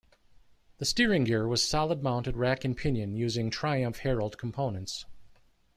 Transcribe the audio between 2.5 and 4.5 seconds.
and pinion using Truimph Herald